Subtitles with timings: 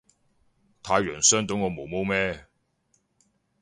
[0.81, 2.47] 太陽傷到我毛毛咩